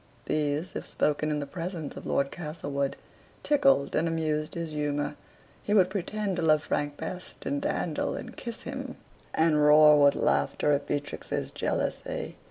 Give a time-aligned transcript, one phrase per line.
[0.25, 2.95] These, if spoken in the presence of Lord Castlewood,
[3.43, 5.15] tickled and amused his humor;
[5.61, 8.97] he would pretend to love Frank best, and dandle and kiss him,
[9.35, 12.37] and roar with laughter at Beatrix's jealousy.